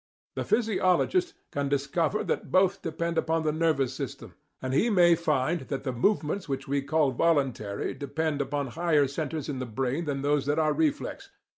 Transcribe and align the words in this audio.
The 0.33 0.43
physiologist 0.43 1.35
can 1.51 1.69
discover 1.69 2.23
that 2.23 2.49
both 2.51 2.81
depend 2.81 3.19
upon 3.19 3.43
the 3.43 3.51
nervous 3.51 3.93
system, 3.93 4.33
and 4.59 4.73
he 4.73 4.89
may 4.89 5.13
find 5.13 5.59
that 5.67 5.83
the 5.83 5.91
movements 5.91 6.49
which 6.49 6.67
we 6.67 6.81
call 6.81 7.11
voluntary 7.11 7.93
depend 7.93 8.41
upon 8.41 8.69
higher 8.73 9.05
centres 9.07 9.47
in 9.47 9.59
the 9.59 9.67
brain 9.67 10.05
than 10.05 10.23
those 10.23 10.47
that 10.47 10.57
are 10.57 10.73
reflex. 10.73 11.29